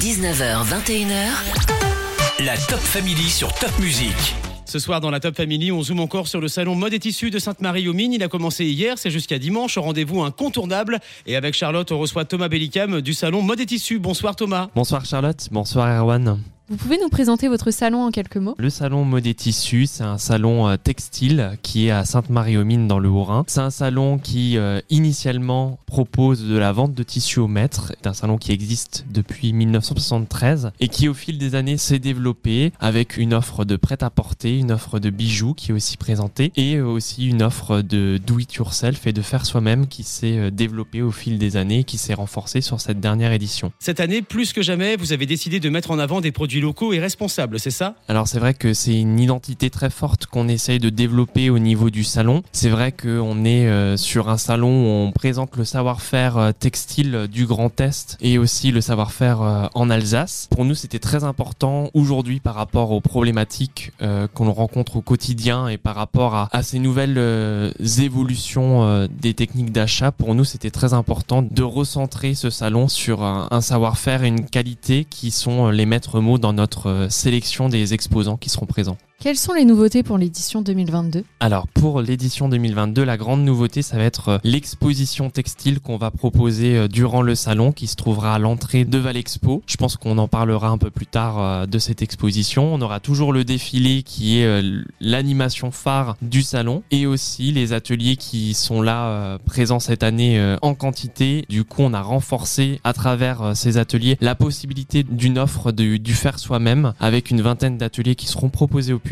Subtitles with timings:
[0.00, 2.44] 19h, 21h.
[2.46, 4.34] La Top Family sur Top Music.
[4.64, 7.30] Ce soir dans la Top Family, on zoome encore sur le salon mode et tissu
[7.30, 8.14] de Sainte-Marie-aux-Mines.
[8.14, 9.76] Il a commencé hier, c'est jusqu'à dimanche.
[9.76, 10.98] Rendez-vous incontournable.
[11.26, 13.98] Et avec Charlotte, on reçoit Thomas Bellicam du salon mode et tissu.
[13.98, 14.70] Bonsoir Thomas.
[14.74, 16.40] Bonsoir Charlotte, bonsoir Erwan.
[16.72, 18.54] Vous pouvez nous présenter votre salon en quelques mots?
[18.56, 22.98] Le salon Mode et Tissu, c'est un salon euh, textile qui est à Sainte-Marie-aux-Mines dans
[22.98, 23.44] le Haut-Rhin.
[23.46, 27.92] C'est un salon qui euh, initialement propose de la vente de tissus au mètre.
[28.00, 32.72] C'est un salon qui existe depuis 1973 et qui au fil des années s'est développé
[32.80, 37.28] avec une offre de prêt-à-porter, une offre de bijoux qui est aussi présentée et aussi
[37.28, 41.10] une offre de do it yourself et de faire soi-même qui s'est euh, développée au
[41.10, 43.72] fil des années et qui s'est renforcée sur cette dernière édition.
[43.78, 46.92] Cette année, plus que jamais, vous avez décidé de mettre en avant des produits locaux
[46.92, 47.94] et responsables, c'est ça?
[48.08, 51.90] Alors c'est vrai que c'est une identité très forte qu'on essaye de développer au niveau
[51.90, 52.42] du salon.
[52.52, 57.26] C'est vrai qu'on est euh, sur un salon où on présente le savoir-faire euh, textile
[57.30, 60.48] du Grand Est et aussi le savoir-faire euh, en Alsace.
[60.50, 63.90] Pour nous, c'était très important aujourd'hui par rapport aux problématiques
[64.34, 70.12] qu'on rencontre au quotidien et par rapport à, ces nouvelles évolutions des techniques d'achat.
[70.12, 74.44] Pour nous, c'était très important de recentrer ce salon sur un, un savoir-faire et une
[74.44, 78.98] qualité qui sont les maîtres mots dans notre euh, sélection des exposants qui seront présents.
[79.22, 83.96] Quelles sont les nouveautés pour l'édition 2022 Alors pour l'édition 2022, la grande nouveauté, ça
[83.96, 88.34] va être euh, l'exposition textile qu'on va proposer euh, durant le salon qui se trouvera
[88.34, 89.62] à l'entrée de Valexpo.
[89.68, 92.74] Je pense qu'on en parlera un peu plus tard euh, de cette exposition.
[92.74, 94.60] On aura toujours le défilé qui est
[95.00, 100.74] l'animation phare du salon et aussi les ateliers qui sont là présents cette année en
[100.74, 101.44] quantité.
[101.48, 106.40] Du coup, on a renforcé à travers ces ateliers la possibilité d'une offre du faire
[106.40, 109.11] soi-même avec une vingtaine d'ateliers qui seront proposés au public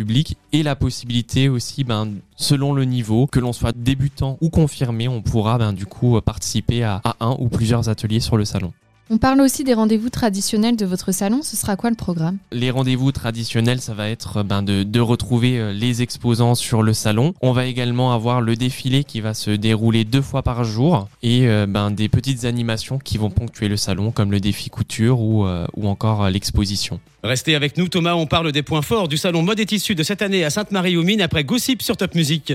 [0.53, 5.23] et la possibilité aussi, ben, selon le niveau, que l'on soit débutant ou confirmé, on
[5.23, 8.73] pourra ben, du coup participer à un ou plusieurs ateliers sur le salon.
[9.13, 11.43] On parle aussi des rendez-vous traditionnels de votre salon.
[11.43, 12.39] Ce sera quoi le programme?
[12.53, 17.35] Les rendez-vous traditionnels, ça va être ben, de, retrouver euh, les exposants sur le salon.
[17.43, 21.49] On va également avoir le défilé qui va se dérouler deux fois par jour et
[21.49, 25.45] euh, ben, des petites animations qui vont ponctuer le salon, comme le défi couture ou,
[25.45, 27.01] euh, ou encore l'exposition.
[27.25, 28.15] Restez avec nous, Thomas.
[28.15, 31.21] On parle des points forts du salon mode et tissu de cette année à Sainte-Marie-aux-Mines
[31.21, 32.53] après Gossip sur Top Music.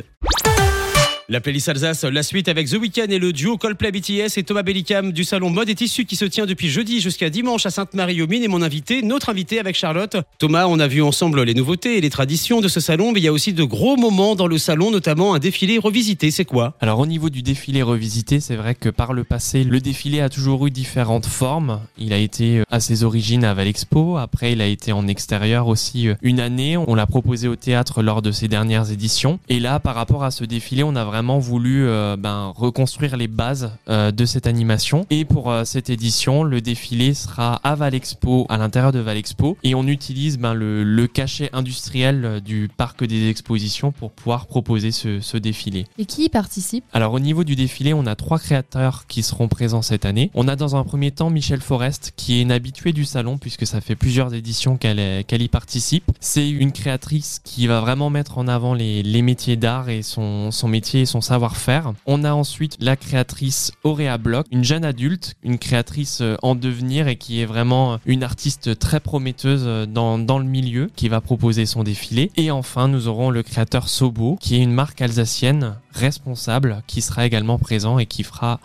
[1.28, 4.62] La playlist Alsace, la suite avec The Weeknd et le duo Coldplay BTS et Thomas
[4.62, 8.44] Bellicam du salon Mode et Tissu qui se tient depuis jeudi jusqu'à dimanche à Sainte-Marie-aux-Mines
[8.44, 10.18] et mon invité, notre invité avec Charlotte.
[10.38, 13.24] Thomas, on a vu ensemble les nouveautés et les traditions de ce salon, mais il
[13.24, 16.30] y a aussi de gros moments dans le salon, notamment un défilé revisité.
[16.30, 16.76] C'est quoi?
[16.80, 20.30] Alors au niveau du défilé revisité, c'est vrai que par le passé, le défilé a
[20.30, 21.82] toujours eu différentes formes.
[21.98, 26.08] Il a été à ses origines à Valexpo, après il a été en extérieur aussi
[26.22, 26.78] une année.
[26.78, 29.40] On l'a proposé au théâtre lors de ses dernières éditions.
[29.50, 33.16] Et là, par rapport à ce défilé, on a vraiment vraiment voulu euh, ben, reconstruire
[33.16, 35.06] les bases euh, de cette animation.
[35.10, 39.76] Et pour euh, cette édition, le défilé sera à Valexpo, à l'intérieur de Valexpo, et
[39.76, 45.22] on utilise ben, le, le, cachet industriel du parc des expositions pour pouvoir proposer ce,
[45.22, 45.86] ce défilé.
[45.98, 46.84] Et qui y participe?
[46.92, 50.32] Alors au niveau du défilé, on a trois créateurs qui seront présents cette année.
[50.34, 53.66] On a dans un premier temps Michel Forest, qui est une habituée du salon puisque
[53.66, 56.12] ça fait plusieurs éditions qu'elle qu'elle y participe.
[56.20, 60.52] C'est une créatrice qui va vraiment mettre en avant les, les métiers d'art et son,
[60.52, 61.94] son métier son savoir-faire.
[62.06, 67.08] On a ensuite la créatrice Auréa Bloch, une jeune adulte, une créatrice euh, en devenir
[67.08, 71.22] et qui est vraiment euh, une artiste très prometteuse euh, dans, le milieu, qui va
[71.22, 72.32] proposer son défilé.
[72.36, 77.26] Et enfin, nous aurons le créateur Sobo, qui est une marque alsacienne responsable, qui sera
[77.26, 78.60] également présent et qui fera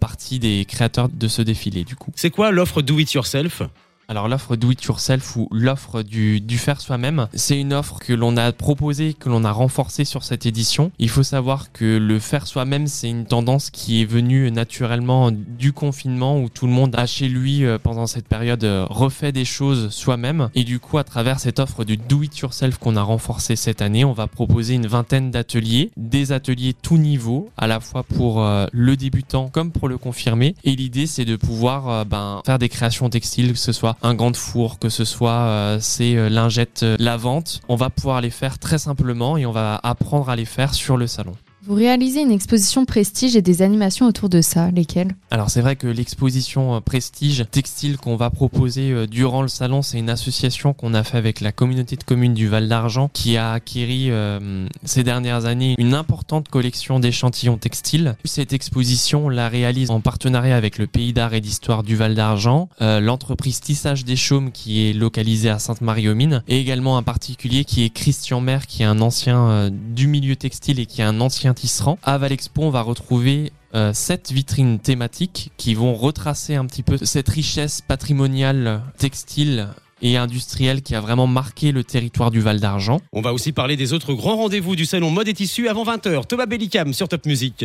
[0.00, 2.12] partie des créateurs de ce défilé du coup.
[2.16, 3.62] C'est quoi l'offre Do It Yourself?
[4.08, 8.12] Alors l'offre do it yourself ou l'offre du, du faire soi-même, c'est une offre que
[8.12, 10.92] l'on a proposée, que l'on a renforcée sur cette édition.
[10.98, 15.72] Il faut savoir que le faire soi-même, c'est une tendance qui est venue naturellement du
[15.72, 19.44] confinement où tout le monde a chez lui euh, pendant cette période euh, refait des
[19.44, 20.50] choses soi-même.
[20.54, 23.82] Et du coup, à travers cette offre du do it yourself qu'on a renforcée cette
[23.82, 28.42] année, on va proposer une vingtaine d'ateliers, des ateliers tout niveau, à la fois pour
[28.42, 30.54] euh, le débutant comme pour le confirmé.
[30.64, 34.36] Et l'idée, c'est de pouvoir ben, faire des créations textiles, que ce soit un grand
[34.36, 38.58] four, que ce soit euh, ces euh, lingettes euh, lavantes, on va pouvoir les faire
[38.58, 41.34] très simplement et on va apprendre à les faire sur le salon.
[41.68, 45.16] Vous réalisez une exposition Prestige et des animations autour de ça, lesquelles?
[45.32, 49.82] Alors c'est vrai que l'exposition euh, Prestige textile qu'on va proposer euh, durant le salon,
[49.82, 53.36] c'est une association qu'on a fait avec la communauté de communes du Val d'Argent qui
[53.36, 58.14] a acquéri euh, ces dernières années une importante collection d'échantillons textiles.
[58.24, 62.14] Cette exposition, on la réalise en partenariat avec le Pays d'art et d'histoire du Val
[62.14, 67.82] d'Argent, l'entreprise Tissage des Chaumes qui est localisée à Sainte-Marie-aux-Mines et également un particulier qui
[67.84, 71.54] est Christian Mer qui est un ancien du milieu textile et qui est un ancien
[71.56, 71.98] tisserand.
[72.04, 76.96] À Valexpo, on va retrouver euh, sept vitrines thématiques qui vont retracer un petit peu
[77.02, 79.68] cette richesse patrimoniale textile
[80.02, 83.00] et industrielle qui a vraiment marqué le territoire du Val d'Argent.
[83.12, 86.26] On va aussi parler des autres grands rendez-vous du salon mode et tissu avant 20h.
[86.26, 87.64] Thomas Bellicam sur Top Music.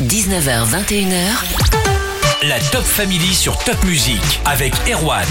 [0.00, 2.48] 19h, 21h.
[2.48, 5.26] La Top Family sur Top Music avec Erwan.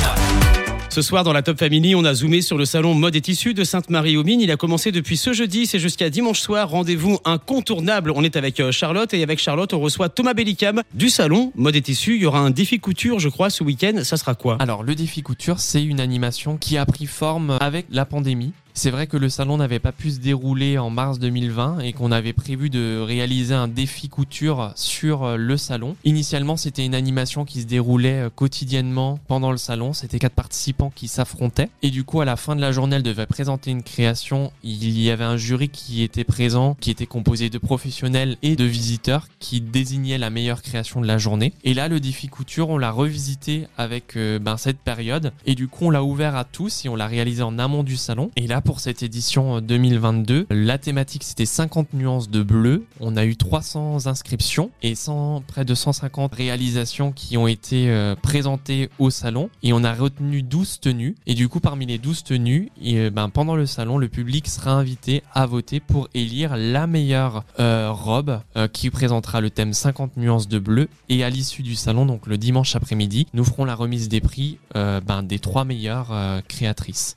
[0.91, 3.53] Ce soir, dans la Top Family, on a zoomé sur le salon mode et tissu
[3.53, 4.41] de Sainte-Marie-aux-Mines.
[4.41, 6.69] Il a commencé depuis ce jeudi, c'est jusqu'à dimanche soir.
[6.69, 8.11] Rendez-vous incontournable.
[8.13, 11.77] On est avec euh, Charlotte et avec Charlotte, on reçoit Thomas Bellicam du salon mode
[11.77, 12.17] et tissu.
[12.17, 14.03] Il y aura un défi couture, je crois, ce week-end.
[14.03, 14.57] Ça sera quoi?
[14.59, 18.51] Alors, le défi couture, c'est une animation qui a pris forme avec la pandémie.
[18.73, 22.11] C'est vrai que le salon n'avait pas pu se dérouler en mars 2020 et qu'on
[22.11, 25.95] avait prévu de réaliser un défi couture sur euh, le salon.
[26.05, 29.93] Initialement, c'était une animation qui se déroulait euh, quotidiennement pendant le salon.
[29.93, 31.69] C'était quatre participants qui s'affrontaient.
[31.81, 34.51] Et du coup, à la fin de la journée, elle devait présenter une création.
[34.63, 38.65] Il y avait un jury qui était présent, qui était composé de professionnels et de
[38.65, 41.53] visiteurs qui désignaient la meilleure création de la journée.
[41.63, 45.33] Et là, le défi couture, on l'a revisité avec euh, ben, cette période.
[45.45, 47.97] Et du coup, on l'a ouvert à tous et on l'a réalisé en amont du
[47.97, 48.31] salon.
[48.61, 50.47] Pour cette édition 2022.
[50.49, 52.85] La thématique c'était 50 nuances de bleu.
[52.99, 58.15] On a eu 300 inscriptions et 100, près de 150 réalisations qui ont été euh,
[58.15, 59.49] présentées au salon.
[59.63, 61.15] Et on a retenu 12 tenues.
[61.25, 64.71] Et du coup, parmi les 12 tenues, euh, ben, pendant le salon, le public sera
[64.71, 68.41] invité à voter pour élire la meilleure euh, robe
[68.73, 70.87] qui présentera le thème 50 nuances de bleu.
[71.09, 74.57] Et à l'issue du salon, donc le dimanche après-midi, nous ferons la remise des prix
[74.73, 76.13] ben, des trois meilleures
[76.47, 77.15] créatrices.